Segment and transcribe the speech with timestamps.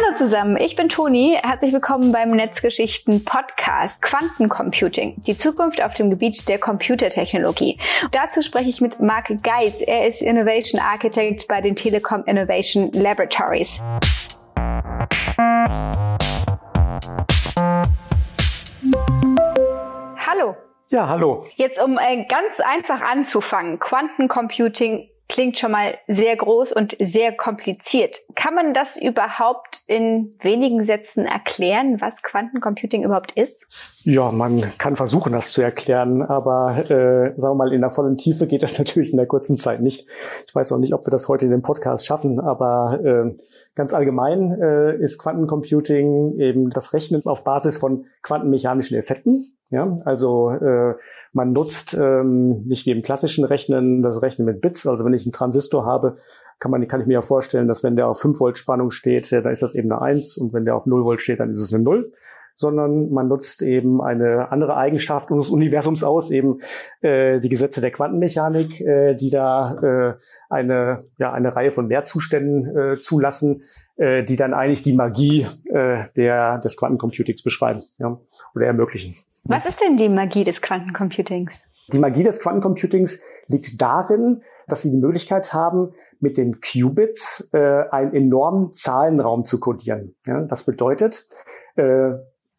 [0.00, 1.36] Hallo zusammen, ich bin Toni.
[1.42, 7.80] Herzlich willkommen beim Netzgeschichten Podcast Quantencomputing, die Zukunft auf dem Gebiet der Computertechnologie.
[8.12, 9.80] Dazu spreche ich mit Mark Geitz.
[9.84, 13.82] Er ist Innovation Architect bei den Telekom Innovation Laboratories.
[20.16, 20.56] Hallo.
[20.90, 21.44] Ja, hallo.
[21.56, 28.20] Jetzt um äh, ganz einfach anzufangen, Quantencomputing klingt schon mal sehr groß und sehr kompliziert.
[28.34, 33.66] Kann man das überhaupt in wenigen Sätzen erklären, was Quantencomputing überhaupt ist?
[34.04, 38.16] Ja, man kann versuchen, das zu erklären, aber äh, sagen wir mal, in der vollen
[38.16, 40.06] Tiefe geht das natürlich in der kurzen Zeit nicht.
[40.46, 43.36] Ich weiß auch nicht, ob wir das heute in dem Podcast schaffen, aber äh,
[43.74, 49.57] ganz allgemein äh, ist Quantencomputing eben das Rechnen auf Basis von quantenmechanischen Effekten.
[49.70, 50.94] Ja, also äh,
[51.32, 54.86] man nutzt ähm, nicht wie im klassischen Rechnen das Rechnen mit Bits.
[54.86, 56.16] Also wenn ich einen Transistor habe,
[56.58, 59.30] kann man kann ich mir ja vorstellen, dass wenn der auf 5 Volt Spannung steht,
[59.30, 61.52] äh, dann ist das eben eine 1 und wenn der auf 0 Volt steht, dann
[61.52, 62.12] ist es eine 0
[62.58, 66.58] sondern man nutzt eben eine andere Eigenschaft unseres Universums aus, eben
[67.00, 70.14] äh, die Gesetze der Quantenmechanik, äh, die da äh,
[70.50, 73.62] eine, ja, eine Reihe von Mehrzuständen äh, zulassen,
[73.96, 78.18] äh, die dann eigentlich die Magie äh, der, des Quantencomputings beschreiben ja,
[78.54, 79.14] oder ermöglichen.
[79.44, 81.64] Was ist denn die Magie des Quantencomputings?
[81.92, 87.84] Die Magie des Quantencomputings liegt darin, dass sie die Möglichkeit haben, mit den Qubits äh,
[87.90, 90.16] einen enormen Zahlenraum zu codieren.
[90.26, 91.28] Ja, das bedeutet,
[91.76, 92.10] äh,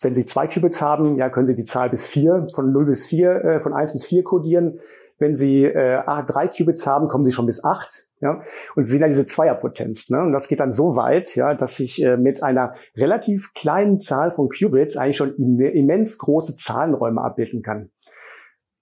[0.02, 3.06] wenn Sie zwei Qubits haben, ja, können Sie die Zahl bis vier, von 0 bis
[3.06, 4.80] 4, äh, von 1 bis 4 codieren.
[5.18, 8.08] Wenn Sie äh, drei Qubits haben, kommen Sie schon bis 8.
[8.22, 8.42] Ja,
[8.76, 10.10] und Sie sehen ja diese Zweierpotenz.
[10.10, 10.22] Ne?
[10.22, 14.32] Und das geht dann so weit, ja, dass ich äh, mit einer relativ kleinen Zahl
[14.32, 17.92] von Qubits eigentlich schon immens große Zahlenräume abbilden kann.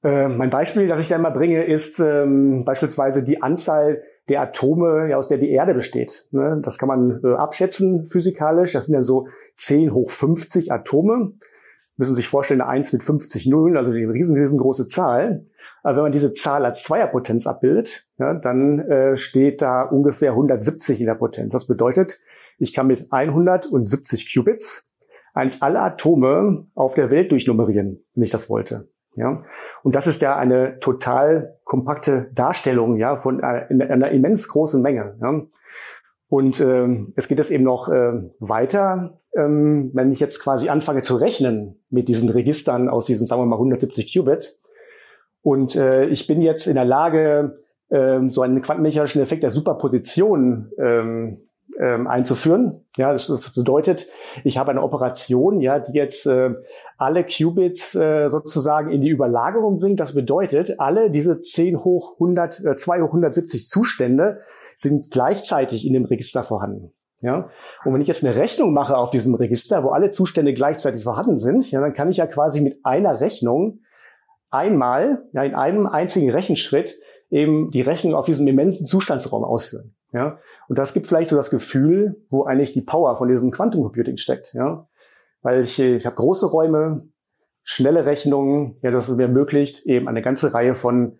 [0.04, 5.10] Äh, mein Beispiel, das ich da immer bringe, ist ähm, beispielsweise die Anzahl der Atome,
[5.10, 6.28] ja, aus der die Erde besteht.
[6.32, 6.60] Ne?
[6.62, 8.74] Das kann man äh, abschätzen physikalisch.
[8.74, 11.34] Das sind dann so 10 hoch 50 Atome.
[11.96, 15.46] Müssen Sie sich vorstellen, eine 1 mit 50 Nullen, also eine riesen, riesengroße Zahl.
[15.84, 21.00] Aber wenn man diese Zahl als Zweierpotenz abbildet, ja, dann äh, steht da ungefähr 170
[21.00, 21.54] in der Potenz.
[21.54, 22.20] Das bedeutet,
[22.60, 24.86] ich kann mit 170 Qubits
[25.34, 28.90] eigentlich alle Atome auf der Welt durchnummerieren, wenn ich das wollte.
[29.18, 29.44] Ja,
[29.84, 35.18] und das ist ja eine total kompakte Darstellung ja von einer, einer immens großen Menge.
[35.22, 35.42] Ja.
[36.30, 41.02] Und ähm, es geht jetzt eben noch äh, weiter, ähm, wenn ich jetzt quasi anfange
[41.02, 44.64] zu rechnen mit diesen Registern aus diesen, sagen wir mal, 170 Qubits.
[45.42, 50.72] Und äh, ich bin jetzt in der Lage, äh, so einen quantenmechanischen Effekt der Superposition
[50.78, 51.47] ähm,
[51.80, 52.86] ähm, einzuführen.
[52.98, 54.08] Ja, das, das, bedeutet,
[54.44, 56.52] ich habe eine Operation, ja, die jetzt äh,
[56.98, 60.00] alle Qubits äh, sozusagen in die Überlagerung bringt.
[60.00, 64.40] Das bedeutet, alle diese 10 hoch 100, äh, 2 hoch 170 Zustände
[64.76, 66.94] sind gleichzeitig in dem Register vorhanden.
[67.20, 67.50] Ja,
[67.84, 71.40] und wenn ich jetzt eine Rechnung mache auf diesem Register, wo alle Zustände gleichzeitig vorhanden
[71.40, 73.80] sind, ja, dann kann ich ja quasi mit einer Rechnung
[74.52, 76.96] einmal, ja, in einem einzigen Rechenschritt
[77.30, 79.94] eben die Rechnung auf diesem immensen Zustandsraum ausführen.
[80.14, 80.40] Ja,
[80.70, 84.54] und das gibt vielleicht so das Gefühl, wo eigentlich die Power von diesem Quantencomputing steckt.
[84.54, 84.88] Ja,
[85.42, 87.08] weil ich, ich habe große Räume,
[87.64, 91.20] schnelle Rechnungen, ja, das mir ermöglicht, eben eine ganze Reihe von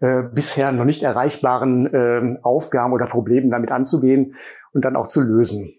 [0.00, 4.34] äh, bisher noch nicht erreichbaren äh, Aufgaben oder Problemen damit anzugehen
[4.72, 5.72] und dann auch zu lösen.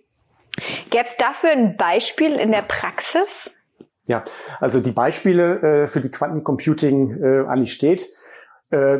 [0.89, 3.53] Gäbe es dafür ein Beispiel in der Praxis?
[4.05, 4.23] Ja,
[4.59, 8.07] also die Beispiele äh, für die Quantencomputing äh, an die steht,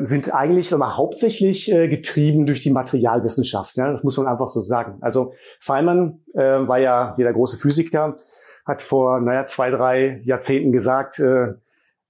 [0.04, 3.78] sind eigentlich immer hauptsächlich äh, getrieben durch die Materialwissenschaft.
[3.78, 3.92] Ja?
[3.92, 4.98] Das muss man einfach so sagen.
[5.02, 8.18] Also Feynman äh, war ja hier der große Physiker,
[8.66, 11.54] hat vor naja, zwei, drei Jahrzehnten gesagt, äh,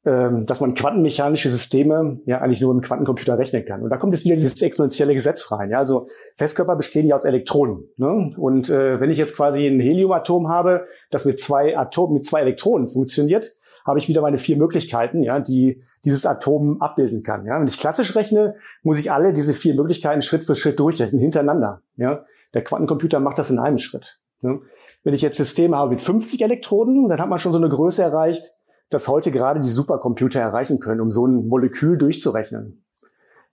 [0.06, 3.82] ähm, dass man quantenmechanische Systeme ja eigentlich nur im Quantencomputer rechnen kann.
[3.82, 5.72] Und da kommt jetzt wieder dieses exponentielle Gesetz rein.
[5.72, 5.80] Ja?
[5.80, 7.90] Also Festkörper bestehen ja aus Elektronen.
[7.98, 8.32] Ne?
[8.38, 12.42] Und äh, wenn ich jetzt quasi ein Heliumatom habe, das mit zwei Atomen, mit zwei
[12.42, 13.55] Elektronen funktioniert,
[13.86, 17.46] habe ich wieder meine vier Möglichkeiten, ja, die dieses Atom abbilden kann.
[17.46, 17.60] Ja.
[17.60, 21.82] Wenn ich klassisch rechne, muss ich alle diese vier Möglichkeiten Schritt für Schritt durchrechnen, hintereinander.
[21.96, 22.26] Ja.
[22.54, 24.20] Der Quantencomputer macht das in einem Schritt.
[24.42, 24.58] Ja.
[25.04, 28.02] Wenn ich jetzt Systeme habe mit 50 Elektroden, dann hat man schon so eine Größe
[28.02, 28.56] erreicht,
[28.90, 32.85] dass heute gerade die Supercomputer erreichen können, um so ein Molekül durchzurechnen.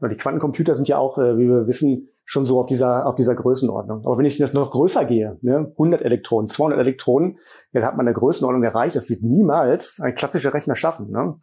[0.08, 3.34] Die Quantencomputer sind ja auch, äh, wie wir wissen, schon so auf dieser, auf dieser
[3.34, 4.06] Größenordnung.
[4.06, 7.38] Aber wenn ich das noch größer gehe, ne, 100 Elektronen, 200 Elektronen,
[7.72, 8.96] ja, dann hat man eine Größenordnung erreicht.
[8.96, 11.10] Das wird niemals ein klassischer Rechner schaffen.
[11.10, 11.36] Ne?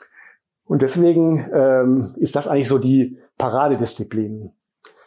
[0.66, 4.52] Und deswegen ähm, ist das eigentlich so die Paradedisziplin.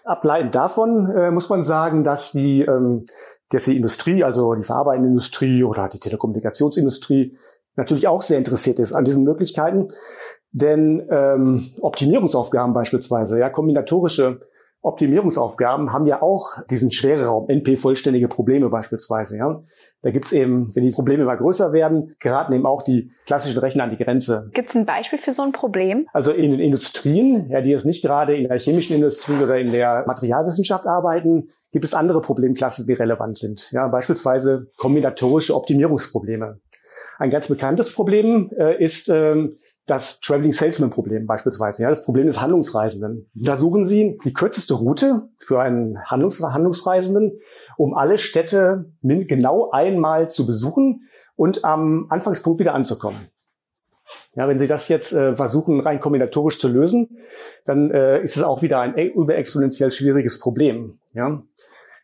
[0.04, 3.06] Ableitend davon äh, muss man sagen, dass die, ähm,
[3.50, 7.36] dass die Industrie, also die verarbeitende Industrie oder die Telekommunikationsindustrie
[7.76, 9.88] natürlich auch sehr interessiert ist an diesen Möglichkeiten.
[10.52, 14.40] Denn ähm, Optimierungsaufgaben beispielsweise, ja, kombinatorische
[14.82, 19.38] Optimierungsaufgaben haben ja auch diesen Schwereraum, NP-vollständige Probleme beispielsweise.
[19.38, 19.62] Ja.
[20.02, 23.84] Da gibt's eben, wenn die Probleme immer größer werden, geraten eben auch die klassischen Rechner
[23.84, 24.50] an die Grenze.
[24.52, 26.08] Gibt's ein Beispiel für so ein Problem?
[26.12, 29.70] Also in den Industrien, ja, die jetzt nicht gerade in der chemischen Industrie oder in
[29.70, 33.70] der Materialwissenschaft arbeiten, gibt es andere Problemklassen, die relevant sind.
[33.70, 36.60] Ja, beispielsweise kombinatorische Optimierungsprobleme.
[37.18, 42.26] Ein ganz bekanntes Problem äh, ist ähm, das Traveling Salesman Problem beispielsweise, ja, das Problem
[42.26, 43.28] des Handlungsreisenden.
[43.34, 47.40] Da suchen Sie die kürzeste Route für einen Handlungs Handlungsreisenden,
[47.76, 53.18] um alle Städte genau einmal zu besuchen und am Anfangspunkt wieder anzukommen.
[54.34, 57.18] Ja, wenn Sie das jetzt äh, versuchen, rein kombinatorisch zu lösen,
[57.64, 60.98] dann äh, ist es auch wieder ein e-, überexponentiell schwieriges Problem.
[61.14, 61.42] Ja.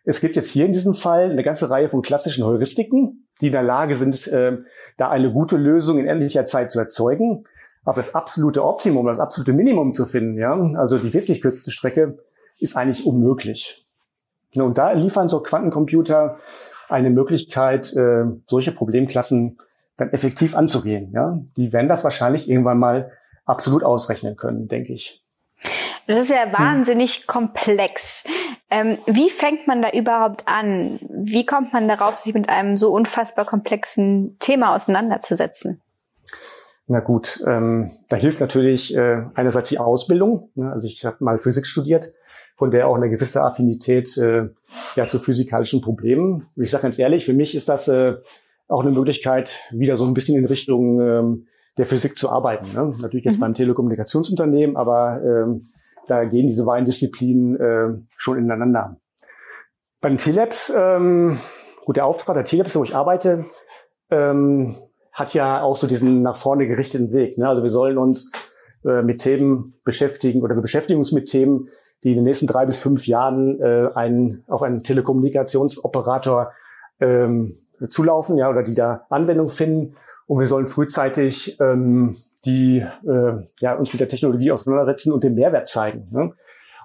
[0.04, 3.52] Es gibt jetzt hier in diesem Fall eine ganze Reihe von klassischen Heuristiken, die in
[3.52, 4.58] der Lage sind, äh,
[4.96, 7.44] da eine gute Lösung in endlicher Zeit zu erzeugen.
[7.88, 12.18] Aber das absolute Optimum, das absolute Minimum zu finden, ja, also die wirklich kürzeste Strecke,
[12.58, 13.86] ist eigentlich unmöglich.
[14.54, 16.36] Und da liefern so Quantencomputer
[16.90, 19.58] eine Möglichkeit, äh, solche Problemklassen
[19.96, 21.12] dann effektiv anzugehen.
[21.12, 23.10] Ja, die werden das wahrscheinlich irgendwann mal
[23.46, 25.24] absolut ausrechnen können, denke ich.
[26.06, 26.52] Das ist ja hm.
[26.52, 27.26] wahnsinnig hm.
[27.26, 28.24] komplex.
[28.68, 30.98] Ähm, wie fängt man da überhaupt an?
[31.08, 35.80] Wie kommt man darauf, sich mit einem so unfassbar komplexen Thema auseinanderzusetzen?
[36.90, 40.48] Na gut, ähm, da hilft natürlich äh, einerseits die Ausbildung.
[40.54, 40.72] Ne?
[40.72, 42.14] Also ich habe mal Physik studiert,
[42.56, 44.48] von der auch eine gewisse Affinität äh,
[44.96, 46.46] ja zu physikalischen Problemen.
[46.56, 48.14] Ich sage ganz ehrlich, für mich ist das äh,
[48.68, 51.46] auch eine Möglichkeit, wieder so ein bisschen in Richtung ähm,
[51.76, 52.66] der Physik zu arbeiten.
[52.74, 52.94] Ne?
[53.02, 53.40] Natürlich jetzt mhm.
[53.40, 55.66] beim Telekommunikationsunternehmen, aber ähm,
[56.06, 58.96] da gehen diese beiden Disziplinen äh, schon ineinander.
[60.00, 61.38] Bei den T-Labs, ähm,
[61.84, 63.44] gut, der Auftrag der T-Labs, wo ich arbeite,
[64.10, 64.76] ähm,
[65.18, 67.38] hat ja auch so diesen nach vorne gerichteten Weg.
[67.38, 67.48] Ne?
[67.48, 68.30] Also wir sollen uns
[68.84, 71.68] äh, mit Themen beschäftigen oder wir beschäftigen uns mit Themen,
[72.04, 76.52] die in den nächsten drei bis fünf Jahren äh, einen, auf einen Telekommunikationsoperator
[77.00, 79.96] ähm, zulaufen, ja, oder die da Anwendung finden.
[80.26, 85.34] Und wir sollen frühzeitig ähm, die äh, ja, uns mit der Technologie auseinandersetzen und den
[85.34, 86.08] Mehrwert zeigen.
[86.12, 86.20] Ne?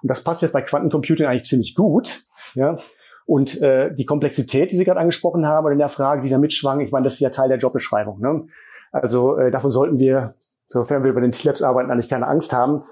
[0.02, 2.26] Und das passt jetzt bei Quantencomputing eigentlich ziemlich gut.
[2.56, 2.78] Ja?
[3.26, 6.38] Und äh, die Komplexität, die Sie gerade angesprochen haben, oder in der Frage, die da
[6.38, 8.20] mitschwang, ich meine, das ist ja Teil der Jobbeschreibung.
[8.20, 8.48] Ne?
[8.92, 10.36] Also äh, davon sollten wir,
[10.68, 12.84] sofern wir über den T-Labs arbeiten, eigentlich keine Angst haben,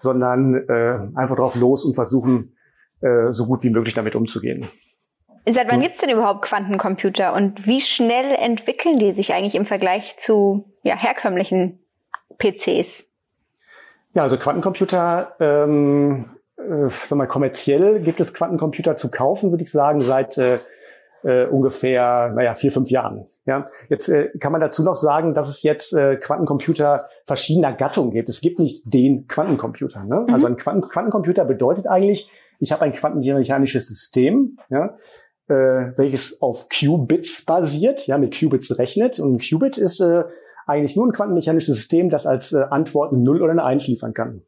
[0.00, 2.56] sondern äh, einfach drauf los und versuchen,
[3.00, 4.68] äh, so gut wie möglich damit umzugehen.
[5.48, 10.16] Seit wann gibt's denn überhaupt Quantencomputer und wie schnell entwickeln die sich eigentlich im Vergleich
[10.18, 11.80] zu ja, herkömmlichen
[12.38, 13.04] PCs?
[14.12, 16.26] Ja, also Quantencomputer ähm,
[16.68, 20.58] äh, sag mal, kommerziell gibt es Quantencomputer zu kaufen, würde ich sagen, seit äh,
[21.22, 23.26] äh, ungefähr, naja, vier, fünf Jahren.
[23.46, 28.12] Ja, jetzt äh, kann man dazu noch sagen, dass es jetzt äh, Quantencomputer verschiedener Gattungen
[28.12, 28.28] gibt.
[28.28, 30.04] Es gibt nicht den Quantencomputer.
[30.04, 30.26] Ne?
[30.28, 30.34] Mhm.
[30.34, 34.96] Also ein Quanten Quantencomputer bedeutet eigentlich, ich habe ein quantenmechanisches System, ja,
[35.48, 39.18] äh, welches auf Qubits basiert, ja, mit Qubits rechnet.
[39.18, 40.24] Und ein Qubit ist äh,
[40.66, 44.14] eigentlich nur ein quantenmechanisches System, das als äh, Antwort eine 0 oder eine 1 liefern
[44.14, 44.42] kann.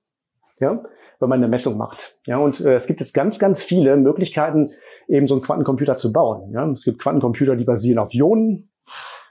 [0.62, 0.80] Ja,
[1.18, 2.18] wenn man eine Messung macht.
[2.24, 4.70] Ja, und äh, es gibt jetzt ganz, ganz viele Möglichkeiten,
[5.08, 6.52] eben so einen Quantencomputer zu bauen.
[6.52, 8.70] Ja, es gibt Quantencomputer, die basieren auf Ionen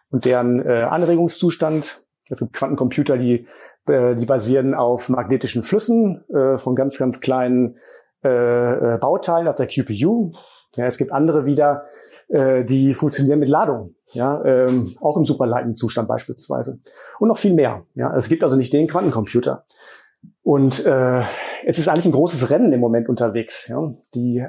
[0.09, 2.03] und deren äh, Anregungszustand.
[2.29, 3.47] Es gibt Quantencomputer, die,
[3.87, 7.77] äh, die basieren auf magnetischen Flüssen äh, von ganz, ganz kleinen
[8.25, 10.31] äh, äh Bauteilen auf der QPU.
[10.75, 11.85] Ja, es gibt andere wieder,
[12.27, 16.79] äh, die funktionieren mit Ladung, ja, ähm, auch im superleitenden Zustand beispielsweise.
[17.19, 17.85] Und noch viel mehr.
[17.95, 19.65] Ja, es gibt also nicht den Quantencomputer.
[20.43, 21.21] Und äh,
[21.65, 23.67] es ist eigentlich ein großes Rennen im Moment unterwegs.
[23.67, 23.93] Ja.
[24.15, 24.45] Die,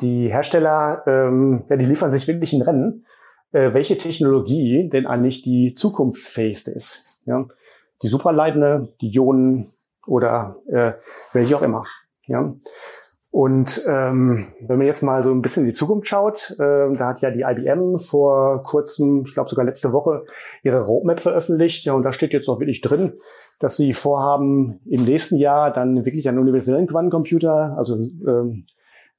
[0.00, 3.06] die Hersteller, ähm, ja, die liefern sich wirklich ein Rennen,
[3.52, 7.20] äh, welche Technologie denn eigentlich die zukunftsfähigste ist.
[7.26, 7.46] Ja.
[8.02, 9.72] Die supraleitende, die Ionen
[10.06, 10.92] oder äh,
[11.32, 11.84] welche auch immer.
[12.26, 12.54] Ja.
[13.34, 17.08] Und ähm, wenn man jetzt mal so ein bisschen in die Zukunft schaut, äh, da
[17.08, 20.24] hat ja die IBM vor kurzem, ich glaube sogar letzte Woche,
[20.62, 21.84] ihre Roadmap veröffentlicht.
[21.84, 23.14] Ja, und da steht jetzt auch wirklich drin,
[23.60, 28.66] dass sie vorhaben, im nächsten Jahr dann wirklich einen universellen Quantencomputer, also ähm,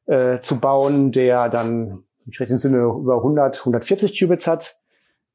[0.06, 4.76] äh, zu bauen, der dann, ich rechne im Sinne, über 100, 140 Qubits hat.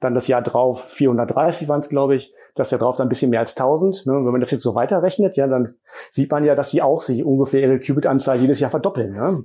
[0.00, 2.34] Dann das Jahr drauf 430 waren es, glaube ich.
[2.54, 4.06] Das Jahr drauf dann ein bisschen mehr als 1000.
[4.06, 4.12] Ne?
[4.12, 5.74] Wenn man das jetzt so weiterrechnet, ja, dann
[6.10, 9.12] sieht man ja, dass sie auch sich ungefähr ihre Qubit-Anzahl jedes Jahr verdoppeln.
[9.12, 9.44] Ne?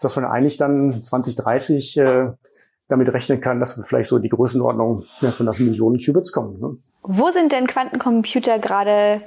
[0.00, 2.32] Dass man eigentlich dann 2030 äh,
[2.88, 6.60] damit rechnen kann, dass wir vielleicht so die Größenordnung ja, von das Millionen Qubits kommen.
[6.60, 6.76] Ne?
[7.02, 9.22] Wo sind denn Quantencomputer gerade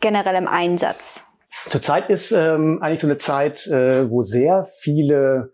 [0.00, 1.24] generell im Einsatz?
[1.68, 5.52] Zurzeit ist ähm, eigentlich so eine Zeit, äh, wo sehr viele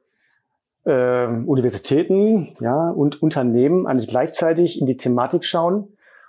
[0.84, 5.88] äh, Universitäten ja, und Unternehmen eigentlich gleichzeitig in die Thematik schauen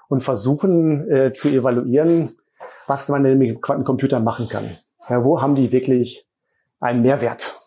[0.10, 2.36] und versuchen äh, zu evaluieren,
[2.88, 4.70] was man denn mit Quantencomputer machen kann.
[5.10, 6.28] Ja, wo haben die wirklich
[6.80, 7.61] einen Mehrwert.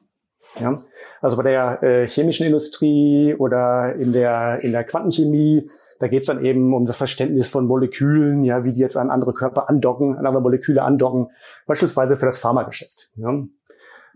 [0.60, 0.82] Ja?
[1.20, 5.70] Also bei der äh, chemischen Industrie oder in der, in der Quantenchemie,
[6.00, 9.10] da geht es dann eben um das Verständnis von Molekülen, ja, wie die jetzt an
[9.10, 11.28] andere Körper andocken, an andere Moleküle andocken,
[11.66, 13.10] beispielsweise für das Pharmageschäft.
[13.16, 13.44] Ja.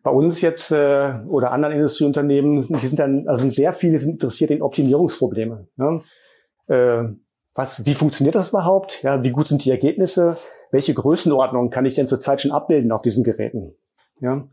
[0.02, 4.50] Bei uns jetzt äh, oder anderen Industrieunternehmen, die sind dann, also sehr viele sind interessiert
[4.50, 5.68] in Optimierungsprobleme.
[5.76, 6.02] Ja.
[6.68, 7.14] Äh,
[7.54, 9.02] was, wie funktioniert das überhaupt?
[9.02, 10.36] Ja, wie gut sind die Ergebnisse?
[10.70, 13.74] Welche Größenordnung kann ich denn zurzeit schon abbilden auf diesen Geräten?
[14.20, 14.46] Ja.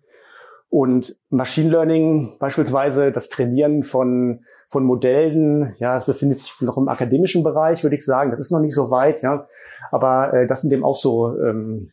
[0.70, 6.90] Und Machine Learning beispielsweise, das Trainieren von, von Modellen, ja, das befindet sich noch im
[6.90, 8.32] akademischen Bereich, würde ich sagen.
[8.32, 9.48] Das ist noch nicht so weit, ja.
[9.92, 11.92] Aber äh, das sind eben auch so ähm,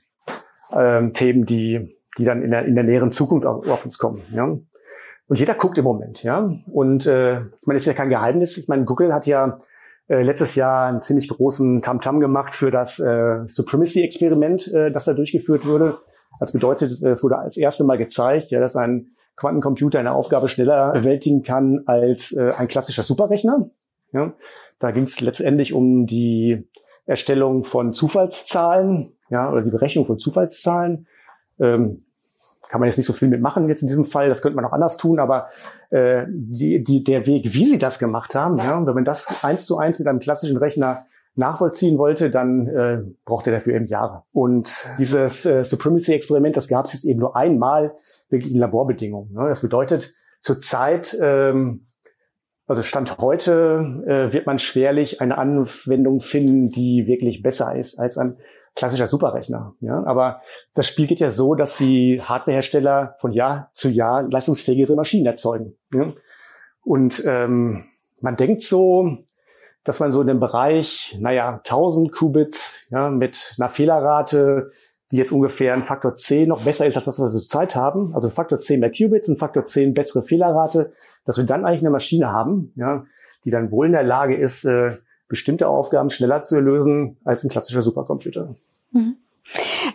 [0.75, 4.21] ähm, Themen, die, die dann in der, in der näheren Zukunft auf, auf uns kommen,
[4.35, 4.57] ja.
[5.29, 6.53] Und jeder guckt im Moment, ja.
[6.71, 8.59] Und äh, ich meine, ist ja kein Geheimnis.
[8.59, 9.59] Ich meine, Google hat ja
[10.09, 15.05] äh, letztes Jahr einen ziemlich großen Tamtam -Tam gemacht für das äh, Supremacy-Experiment, äh, das
[15.05, 15.95] da durchgeführt wurde.
[16.43, 20.91] Das bedeutet, es wurde als erste Mal gezeigt, ja, dass ein Quantencomputer eine Aufgabe schneller
[20.91, 23.71] bewältigen kann als äh, ein klassischer Superrechner.
[24.13, 24.33] Ja.
[24.81, 26.67] Da ging es letztendlich um die
[27.07, 31.07] Erstellung von Zufallszahlen, ja, oder die Berechnung von Zufallszahlen.
[31.61, 32.03] Ähm,
[32.69, 34.73] kann man jetzt nicht so viel mitmachen jetzt in diesem Fall, das könnte man auch
[34.73, 35.47] anders tun, aber
[35.91, 39.65] äh, die, die, der Weg, wie sie das gemacht haben, ja, wenn man das eins
[39.65, 44.25] zu eins mit einem klassischen Rechner nachvollziehen wollte, dann äh, braucht er dafür eben Jahre.
[44.33, 47.95] Und dieses äh, Supremacy-Experiment, das gab es jetzt eben nur einmal
[48.29, 49.33] wirklich in Laborbedingungen.
[49.33, 49.49] Ne?
[49.49, 51.87] Das bedeutet, zurzeit, ähm,
[52.67, 58.19] also Stand heute, äh, wird man schwerlich eine Anwendung finden, die wirklich besser ist als
[58.19, 58.37] ein
[58.75, 59.75] klassischer Superrechner.
[59.81, 60.05] Ja?
[60.05, 60.43] Aber
[60.75, 65.77] das Spiel geht ja so, dass die Hardwarehersteller von Jahr zu Jahr leistungsfähigere Maschinen erzeugen.
[65.95, 66.13] Ja?
[66.83, 67.85] Und ähm,
[68.21, 69.19] man denkt so,
[69.85, 74.71] dass man so in dem Bereich, naja, 1000 Qubits ja, mit einer Fehlerrate,
[75.11, 78.15] die jetzt ungefähr ein Faktor 10 noch besser ist, als das, was wir zurzeit haben,
[78.15, 80.93] also Faktor 10 mehr Qubits und Faktor 10 bessere Fehlerrate,
[81.25, 83.05] dass wir dann eigentlich eine Maschine haben, ja,
[83.45, 84.97] die dann wohl in der Lage ist, äh,
[85.29, 88.55] bestimmte Aufgaben schneller zu lösen als ein klassischer Supercomputer.
[88.93, 89.17] Mhm.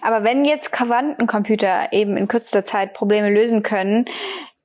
[0.02, 4.06] Aber wenn jetzt Quantencomputer eben in kürzester Zeit Probleme lösen können,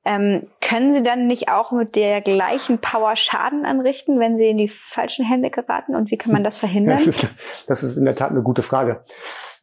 [0.05, 4.57] ähm, können Sie dann nicht auch mit der gleichen Power Schaden anrichten, wenn Sie in
[4.57, 5.95] die falschen Hände geraten?
[5.95, 6.97] Und wie kann man das verhindern?
[6.97, 7.27] Das ist,
[7.67, 9.03] das ist in der Tat eine gute Frage.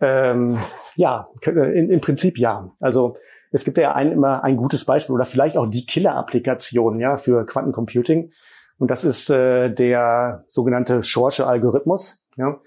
[0.01, 0.59] Ähm,
[0.97, 2.71] ja, in, im Prinzip ja.
[2.81, 3.17] Also
[3.53, 7.45] es gibt ja ein, immer ein gutes Beispiel oder vielleicht auch die Killer-Applikation ja, für
[7.45, 8.33] Quantencomputing.
[8.79, 12.25] Und das ist äh, der sogenannte Schorsche Algorithmus.
[12.37, 12.61] Ja,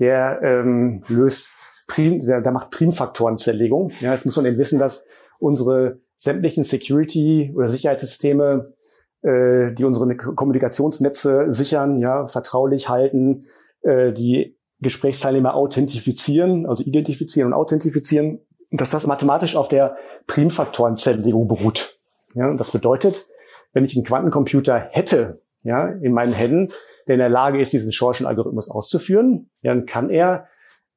[0.00, 1.50] der ähm, löst
[1.86, 3.92] Prim, der, der macht Primfaktorenzerlegung.
[4.00, 5.06] Ja, jetzt muss man eben wissen, dass
[5.38, 8.74] unsere sämtlichen Security- oder Sicherheitssysteme,
[9.22, 13.46] äh, die unsere Kommunikationsnetze sichern, ja, vertraulich halten,
[13.80, 19.96] äh, die Gesprächsteilnehmer authentifizieren, also identifizieren und authentifizieren, dass das mathematisch auf der
[20.26, 21.98] Primfaktorenzerlegung beruht.
[22.34, 23.26] Ja, und das bedeutet,
[23.72, 26.68] wenn ich einen Quantencomputer hätte, ja, in meinen Händen,
[27.06, 30.48] der in der Lage ist, diesen Schorschen Algorithmus auszuführen, dann kann er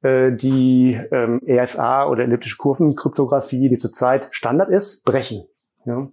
[0.04, 5.46] äh, die ähm, ESA oder elliptische Kurvenkryptographie, die zurzeit Standard ist, brechen.
[5.86, 6.08] Ja?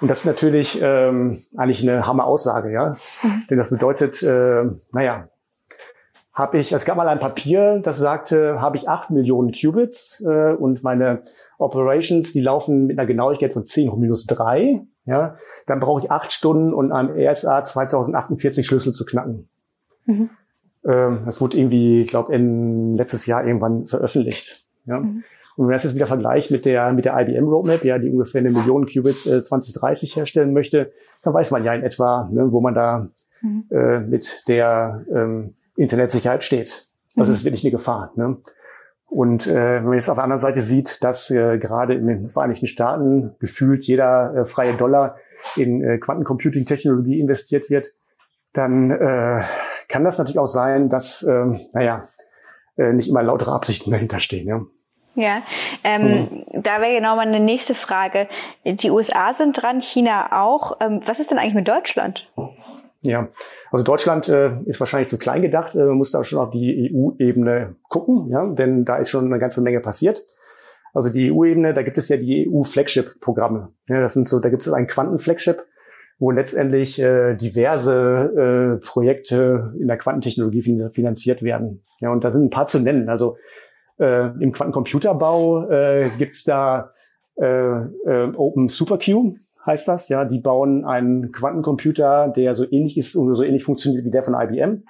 [0.00, 2.96] Und das ist natürlich ähm, eigentlich eine Hammer-Aussage, ja.
[3.22, 3.42] Mhm.
[3.50, 5.28] Denn das bedeutet, äh, naja,
[6.32, 10.52] habe ich, es gab mal ein Papier, das sagte, habe ich acht Millionen Qubits äh,
[10.52, 11.22] und meine
[11.58, 16.10] Operations, die laufen mit einer Genauigkeit von 10 hoch minus 3, ja, dann brauche ich
[16.10, 19.48] acht Stunden, um am ESA 2048 Schlüssel zu knacken.
[20.04, 20.30] Mhm.
[20.86, 24.64] Ähm, das wurde irgendwie, ich glaube, letztes Jahr irgendwann veröffentlicht.
[24.86, 25.00] Ja.
[25.00, 25.24] Mhm.
[25.56, 28.10] Und wenn man das jetzt wieder vergleicht mit der, mit der IBM Roadmap, ja, die
[28.10, 32.52] ungefähr eine Million Qubits äh, 2030 herstellen möchte, dann weiß man ja in etwa, ne,
[32.52, 33.08] wo man da
[33.40, 33.64] mhm.
[33.70, 36.88] äh, mit der ähm, Internetsicherheit steht.
[37.16, 37.34] Also es mhm.
[37.34, 38.12] ist wirklich eine Gefahr.
[38.16, 38.36] Ne?
[39.06, 42.30] Und äh, wenn man jetzt auf der anderen Seite sieht, dass äh, gerade in den
[42.30, 45.16] Vereinigten Staaten gefühlt jeder äh, freie Dollar
[45.56, 47.94] in äh, Quantencomputing-Technologie investiert wird,
[48.52, 49.42] dann äh,
[49.88, 52.08] kann das natürlich auch sein, dass, ähm, naja,
[52.76, 54.46] äh, nicht immer lautere Absichten dahinter stehen.
[54.48, 54.60] Ja.
[55.18, 55.42] Ja,
[55.82, 56.62] ähm, mhm.
[56.62, 58.28] da wäre genau meine nächste Frage.
[58.66, 60.76] Die USA sind dran, China auch.
[60.80, 62.30] Ähm, was ist denn eigentlich mit Deutschland?
[63.00, 63.28] Ja,
[63.70, 65.74] also Deutschland äh, ist wahrscheinlich zu klein gedacht.
[65.74, 69.38] Äh, man muss da schon auf die EU-Ebene gucken, ja, denn da ist schon eine
[69.38, 70.26] ganze Menge passiert.
[70.92, 73.72] Also die EU-Ebene, da gibt es ja die EU-Flagship-Programme.
[73.88, 75.64] Ja, das sind so, da gibt es ein Quanten-Flagship,
[76.18, 81.82] wo letztendlich äh, diverse äh, Projekte in der Quantentechnologie finanziert werden.
[82.00, 83.08] Ja, und da sind ein paar zu nennen.
[83.08, 83.36] Also
[83.98, 86.92] äh, im Quantencomputerbau äh, gibt's da
[87.36, 90.08] äh, äh, Open SuperQ, heißt das.
[90.08, 94.22] Ja, die bauen einen Quantencomputer, der so ähnlich ist und so ähnlich funktioniert wie der
[94.22, 94.84] von IBM.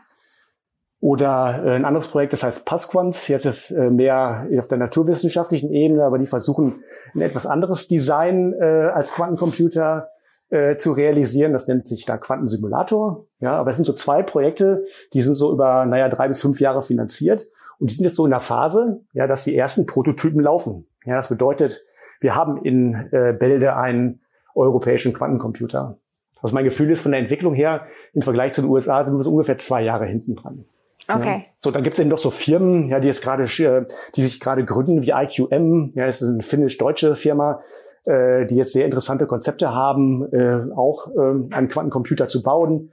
[1.00, 3.24] Oder äh, ein anderes Projekt, das heißt Pasquants.
[3.24, 6.82] Hier ist es äh, mehr auf der naturwissenschaftlichen Ebene, aber die versuchen
[7.14, 10.08] ein etwas anderes Design äh, als Quantencomputer
[10.50, 11.52] äh, zu realisieren.
[11.52, 13.26] Das nennt sich da Quantensimulator.
[13.40, 16.60] Ja, aber es sind so zwei Projekte, die sind so über, naja, drei bis fünf
[16.60, 17.48] Jahre finanziert.
[17.78, 20.86] Und die sind jetzt so in der Phase, ja, dass die ersten Prototypen laufen.
[21.04, 21.84] Ja, das bedeutet,
[22.20, 24.20] wir haben in äh, Bälde einen
[24.54, 25.98] europäischen Quantencomputer.
[26.42, 29.22] Was mein Gefühl ist, von der Entwicklung her, im Vergleich zu den USA sind wir
[29.22, 30.64] so ungefähr zwei Jahre hinten dran.
[31.08, 31.42] Okay.
[31.44, 31.50] Ja.
[31.62, 34.40] So, dann gibt es eben doch so Firmen, ja, die jetzt gerade, äh, die sich
[34.40, 37.60] gerade gründen, wie IQM, ja, das ist eine finnisch-deutsche Firma,
[38.06, 42.92] äh, die jetzt sehr interessante Konzepte haben, äh, auch äh, einen Quantencomputer zu bauen.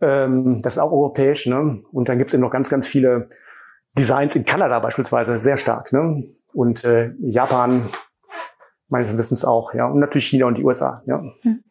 [0.00, 1.82] Ähm, das ist auch europäisch, ne?
[1.92, 3.28] Und dann gibt es eben noch ganz, ganz viele
[3.96, 6.24] Designs in Kanada beispielsweise, sehr stark, ne?
[6.52, 7.88] Und äh, Japan
[8.88, 9.86] meines Wissens auch, ja.
[9.86, 11.22] Und natürlich China und die USA, ja.
[11.42, 11.62] Hm.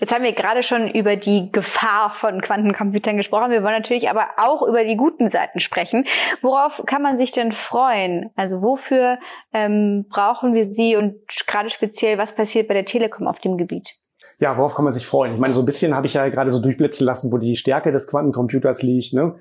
[0.00, 3.50] Jetzt haben wir gerade schon über die Gefahr von Quantencomputern gesprochen.
[3.50, 6.06] Wir wollen natürlich aber auch über die guten Seiten sprechen.
[6.42, 8.30] Worauf kann man sich denn freuen?
[8.36, 9.18] Also wofür
[9.52, 13.96] ähm, brauchen wir sie und gerade speziell, was passiert bei der Telekom auf dem Gebiet?
[14.40, 15.34] Ja, worauf kann man sich freuen?
[15.34, 17.92] Ich meine, so ein bisschen habe ich ja gerade so durchblitzen lassen, wo die Stärke
[17.92, 19.14] des Quantencomputers liegt.
[19.14, 19.36] Ne?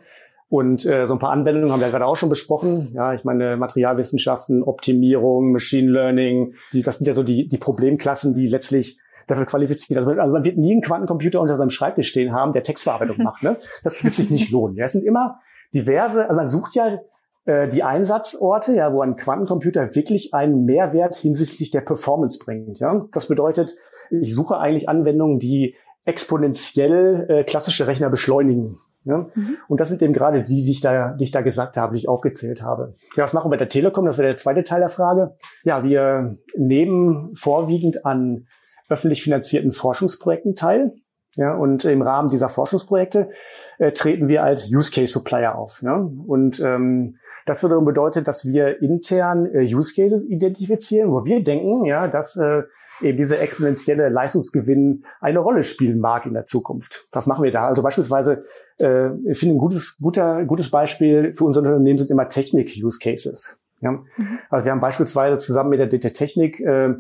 [0.50, 2.92] Und äh, so ein paar Anwendungen haben wir ja gerade auch schon besprochen.
[2.94, 8.36] Ja, ich meine Materialwissenschaften, Optimierung, Machine Learning, die, das sind ja so die, die Problemklassen,
[8.36, 10.00] die letztlich dafür qualifiziert.
[10.00, 13.44] Also, also man wird nie einen Quantencomputer unter seinem Schreibtisch stehen haben, der Textverarbeitung macht.
[13.44, 13.58] Ne?
[13.84, 14.76] Das wird sich nicht lohnen.
[14.76, 15.40] Ja, es sind immer
[15.74, 17.00] diverse, also man sucht ja
[17.46, 22.80] äh, die Einsatzorte, ja, wo ein Quantencomputer wirklich einen Mehrwert hinsichtlich der Performance bringt.
[22.80, 23.06] Ja?
[23.12, 23.76] Das bedeutet,
[24.10, 25.76] ich suche eigentlich Anwendungen, die
[26.06, 28.78] exponentiell äh, klassische Rechner beschleunigen.
[29.06, 29.30] Ja?
[29.34, 29.58] Mhm.
[29.68, 32.00] Und das sind eben gerade die, die ich, da, die ich da gesagt habe, die
[32.00, 32.96] ich aufgezählt habe.
[33.16, 34.06] Ja, was machen wir bei der Telekom?
[34.06, 35.36] Das wäre der zweite Teil der Frage.
[35.64, 38.48] Ja, wir nehmen vorwiegend an
[38.94, 40.94] öffentlich finanzierten Forschungsprojekten teil.
[41.36, 43.32] Ja, und im Rahmen dieser Forschungsprojekte
[43.80, 45.82] äh, treten wir als Use Case Supplier auf.
[45.82, 45.96] Ja?
[45.96, 51.86] Und ähm, das wiederum bedeutet, dass wir intern äh, Use Cases identifizieren, wo wir denken,
[51.86, 52.62] ja, dass äh,
[53.02, 57.08] eben diese exponentielle Leistungsgewinn eine Rolle spielen mag in der Zukunft.
[57.12, 57.68] Was machen wir da?
[57.68, 58.46] Also beispielsweise,
[58.80, 63.58] äh, ich finde ein gutes, guter, gutes Beispiel für unser Unternehmen sind immer Technik-Use Cases.
[63.82, 63.92] Ja?
[63.92, 64.40] Mhm.
[64.52, 66.94] Also wir haben beispielsweise zusammen mit der DT Technik äh,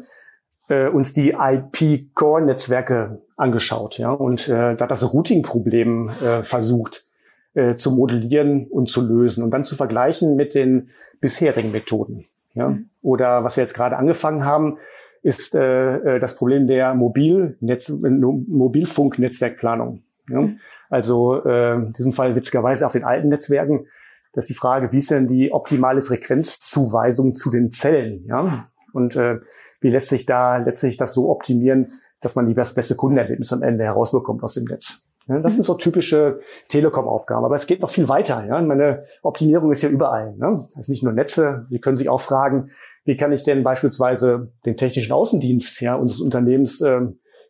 [0.69, 7.07] äh, uns die IP-Core-Netzwerke angeschaut ja, und äh, da das Routing-Problem äh, versucht
[7.53, 12.23] äh, zu modellieren und zu lösen und dann zu vergleichen mit den bisherigen Methoden.
[12.53, 12.69] Ja.
[12.69, 12.89] Mhm.
[13.01, 14.77] Oder was wir jetzt gerade angefangen haben,
[15.21, 20.03] ist äh, äh das Problem der Mobilnetz Mobilfunknetzwerkplanung.
[20.29, 20.41] Ja.
[20.41, 20.59] Mhm.
[20.89, 23.87] Also äh, in diesem Fall witzigerweise auf den alten Netzwerken,
[24.33, 28.25] das ist die Frage, wie ist denn die optimale Frequenzzuweisung zu den Zellen?
[28.27, 28.67] Ja?
[28.91, 29.39] Und äh,
[29.83, 31.91] wie lässt sich da letztlich das so optimieren,
[32.21, 35.05] dass man das beste Kundenerlebnis am Ende herausbekommt aus dem Netz.
[35.27, 37.45] Ja, das sind so typische Telekom-Aufgaben.
[37.45, 38.45] Aber es geht noch viel weiter.
[38.45, 38.61] Ja?
[38.61, 40.35] Meine Optimierung ist ja überall.
[40.37, 40.67] Ne?
[40.75, 41.65] Das sind nicht nur Netze.
[41.69, 42.71] Wir können sich auch fragen,
[43.05, 47.01] wie kann ich denn beispielsweise den technischen Außendienst ja, unseres Unternehmens äh,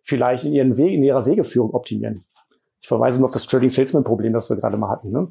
[0.04, 2.24] vielleicht in, ihren Weg, in ihrer Wegeführung optimieren.
[2.82, 5.12] Ich verweise nur auf das Trading Salesman Problem, das wir gerade mal hatten.
[5.12, 5.28] Ne?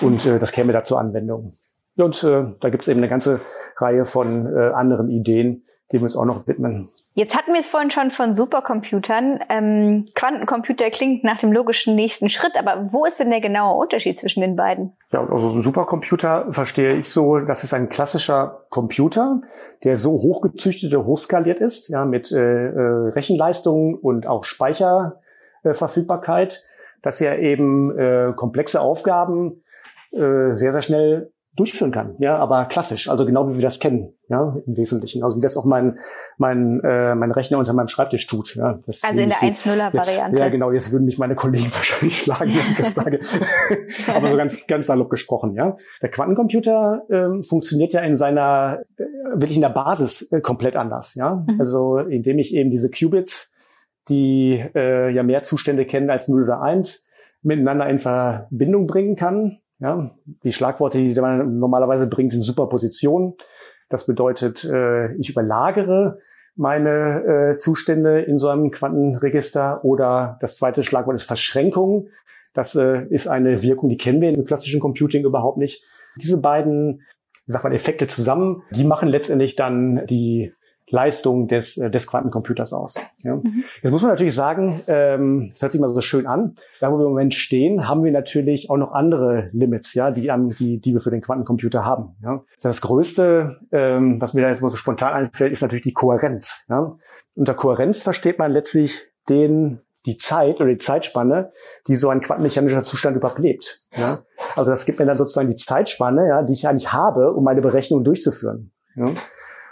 [0.00, 1.54] Und äh, das käme da zur Anwendung.
[1.96, 3.40] Und äh, da gibt es eben eine ganze
[3.76, 6.88] Reihe von äh, anderen Ideen, dem wir uns auch noch widmen.
[7.14, 9.40] Jetzt hatten wir es vorhin schon von Supercomputern.
[9.48, 14.16] Ähm, Quantencomputer klingt nach dem logischen nächsten Schritt, aber wo ist denn der genaue Unterschied
[14.16, 14.92] zwischen den beiden?
[15.12, 19.40] Ja, also ein Supercomputer verstehe ich so, das ist ein klassischer Computer,
[19.82, 26.58] der so hochgezüchtet und hochskaliert ist, ja, mit äh, äh, Rechenleistung und auch Speicherverfügbarkeit, äh,
[27.02, 29.64] dass er eben äh, komplexe Aufgaben
[30.12, 34.14] äh, sehr, sehr schnell durchführen kann, ja, aber klassisch, also genau wie wir das kennen,
[34.30, 35.98] ja, im Wesentlichen, also wie das auch mein
[36.38, 38.78] mein äh, mein Rechner unter meinem Schreibtisch tut, ja.
[38.86, 40.40] Das also in der 1.0er Variante.
[40.40, 43.18] Ja, genau, jetzt würden mich meine Kollegen wahrscheinlich schlagen, wenn ich das sage.
[44.14, 45.76] aber so ganz ganz salopp gesprochen, ja.
[46.00, 51.16] Der Quantencomputer äh, funktioniert ja in seiner äh, wirklich in der Basis äh, komplett anders,
[51.16, 51.44] ja.
[51.46, 51.60] Mhm.
[51.60, 53.52] Also indem ich eben diese Qubits,
[54.08, 57.08] die äh, ja mehr Zustände kennen als 0 oder 1,
[57.42, 60.10] miteinander in Verbindung bringen kann ja,
[60.44, 63.34] die Schlagworte, die man normalerweise bringt, sind Superposition.
[63.90, 66.18] Das bedeutet, äh, ich überlagere
[66.56, 72.08] meine äh, Zustände in so einem Quantenregister oder das zweite Schlagwort ist Verschränkung.
[72.54, 75.84] Das äh, ist eine Wirkung, die kennen wir im klassischen Computing überhaupt nicht.
[76.16, 77.02] Diese beiden,
[77.46, 80.52] sag mal, Effekte zusammen, die machen letztendlich dann die
[80.90, 82.96] Leistung des, äh, des Quantencomputers aus.
[83.22, 83.36] Ja.
[83.36, 83.64] Mhm.
[83.82, 86.98] Jetzt muss man natürlich sagen, ähm, das hört sich mal so schön an, da wo
[86.98, 90.92] wir im Moment stehen, haben wir natürlich auch noch andere Limits, ja, die, die, die
[90.92, 92.16] wir für den Quantencomputer haben.
[92.22, 92.42] Ja.
[92.62, 96.66] Das Größte, ähm, was mir da jetzt mal so spontan einfällt, ist natürlich die Kohärenz.
[96.68, 96.96] Ja.
[97.34, 101.52] Unter Kohärenz versteht man letztlich den die Zeit oder die Zeitspanne,
[101.86, 103.82] die so ein quantenmechanischer Zustand überhaupt lebt.
[103.96, 104.20] Ja?
[104.56, 107.60] Also das gibt mir dann sozusagen die Zeitspanne, ja, die ich eigentlich habe, um meine
[107.60, 108.72] Berechnung durchzuführen.
[108.96, 109.06] Ja.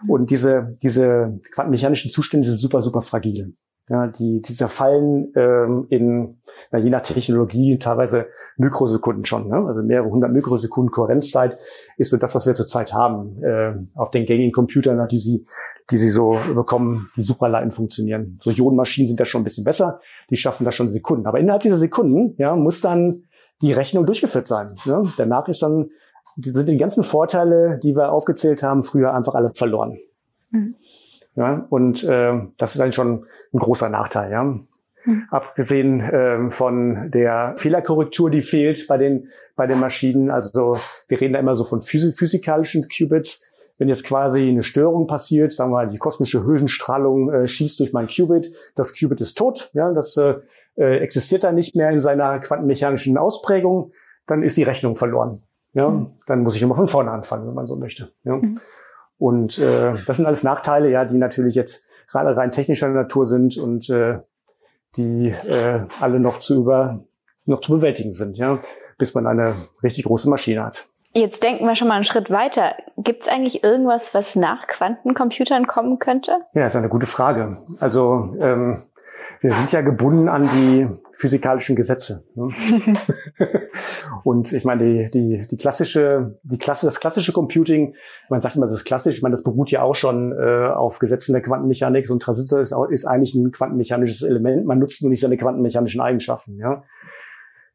[0.06, 3.54] Und diese, diese quantenmechanischen Zustände sind super, super fragil.
[3.90, 8.26] Ja, die, die zerfallen ähm, in, na, je nach Technologie, teilweise
[8.58, 9.48] Mikrosekunden schon.
[9.48, 9.64] Ne?
[9.66, 11.56] Also mehrere hundert Mikrosekunden Kohärenzzeit
[11.96, 15.46] ist so das, was wir zurzeit haben äh, auf den gängigen Computern, die sie,
[15.90, 18.38] die sie so bekommen, die Supraleiten funktionieren.
[18.42, 21.26] So Ionenmaschinen sind da schon ein bisschen besser, die schaffen das schon Sekunden.
[21.26, 23.22] Aber innerhalb dieser Sekunden ja, muss dann
[23.62, 24.74] die Rechnung durchgeführt sein.
[24.84, 25.02] Ne?
[25.16, 25.88] Danach ist dann,
[26.40, 29.98] sind die ganzen Vorteile, die wir aufgezählt haben, früher einfach alle verloren.
[30.50, 30.76] Mhm.
[31.34, 34.32] Ja, und äh, das ist dann schon ein großer Nachteil.
[34.32, 34.42] Ja.
[34.42, 34.64] Mhm.
[35.30, 40.30] Abgesehen äh, von der Fehlerkorrektur, die fehlt bei den, bei den Maschinen.
[40.30, 43.52] Also wir reden da immer so von physik physikalischen Qubits.
[43.78, 47.92] Wenn jetzt quasi eine Störung passiert, sagen wir mal, die kosmische Höhenstrahlung äh, schießt durch
[47.92, 50.34] mein Qubit, das Qubit ist tot, ja, das äh,
[50.76, 53.92] äh existiert dann nicht mehr in seiner quantenmechanischen Ausprägung,
[54.26, 55.42] dann ist die Rechnung verloren.
[55.78, 56.10] Ja, mhm.
[56.26, 58.10] dann muss ich immer von vorne anfangen, wenn man so möchte.
[58.24, 58.36] Ja.
[58.36, 58.60] Mhm.
[59.16, 63.56] Und äh, das sind alles Nachteile, ja, die natürlich jetzt gerade rein technischer Natur sind
[63.56, 64.18] und äh,
[64.96, 67.04] die äh, alle noch zu über
[67.44, 68.58] noch zu bewältigen sind, ja,
[68.98, 70.88] bis man eine richtig große Maschine hat.
[71.14, 72.74] Jetzt denken wir schon mal einen Schritt weiter.
[72.96, 76.40] Gibt es eigentlich irgendwas, was nach Quantencomputern kommen könnte?
[76.54, 77.58] Ja, ist eine gute Frage.
[77.78, 78.82] Also ähm,
[79.40, 82.24] wir sind ja gebunden an die physikalischen Gesetze.
[82.34, 82.50] Ne?
[84.24, 87.94] und ich meine, die, die, die klassische, die Klasse, das klassische Computing,
[88.28, 90.98] man sagt immer, das ist klassisch, ich meine, das beruht ja auch schon äh, auf
[90.98, 92.06] Gesetzen der Quantenmechanik.
[92.06, 94.66] So ein Transistor ist, ist eigentlich ein quantenmechanisches Element.
[94.66, 96.56] Man nutzt nur nicht seine quantenmechanischen Eigenschaften.
[96.56, 96.84] Ja?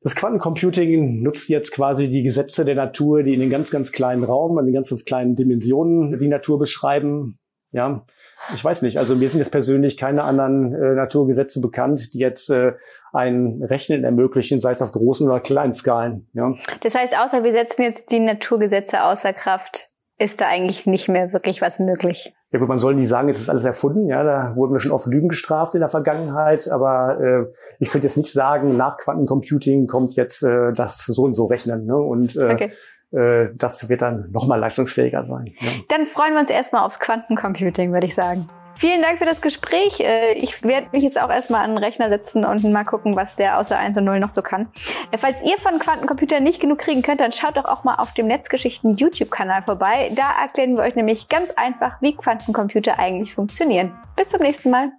[0.04, 4.26] Das Quantencomputing nutzt jetzt quasi die Gesetze der Natur, die in den ganz, ganz kleinen
[4.26, 7.40] Raum, in den ganz, ganz kleinen Dimensionen die Natur beschreiben.
[7.74, 8.06] Ja,
[8.54, 9.00] ich weiß nicht.
[9.00, 12.74] Also mir sind jetzt persönlich keine anderen äh, Naturgesetze bekannt, die jetzt äh,
[13.12, 16.30] ein Rechnen ermöglichen, sei es auf großen oder kleinen Skalen.
[16.34, 16.54] Ja.
[16.82, 21.34] Das heißt, außer wir setzen jetzt die Naturgesetze außer Kraft, ist da eigentlich nicht mehr
[21.34, 22.32] wirklich was möglich.
[22.52, 24.08] Ja gut, man soll nicht sagen, es ist alles erfunden.
[24.08, 26.70] Ja, da wurden wir schon oft Lügen gestraft in der Vergangenheit.
[26.70, 31.34] Aber äh, ich könnte jetzt nicht sagen, nach Quantencomputing kommt jetzt äh, das so und
[31.34, 31.88] so rechnen.
[31.88, 31.98] Ne?
[31.98, 32.72] Und äh, okay
[33.14, 35.54] das wird dann nochmal leistungsfähiger sein.
[35.60, 35.70] Ja.
[35.90, 38.48] Dann freuen wir uns erstmal aufs Quantencomputing, würde ich sagen.
[38.76, 40.00] Vielen Dank für das Gespräch.
[40.00, 43.36] Äh, ich werde mich jetzt auch erstmal an den Rechner setzen und mal gucken, was
[43.36, 44.68] der außer 1 und 0 noch so kann.
[45.12, 48.14] Äh, falls ihr von Quantencomputern nicht genug kriegen könnt, dann schaut doch auch mal auf
[48.14, 50.12] dem Netzgeschichten YouTube-Kanal vorbei.
[50.16, 53.94] Da erklären wir euch nämlich ganz einfach, wie Quantencomputer eigentlich funktionieren.
[54.16, 54.92] Bis zum nächsten Mal.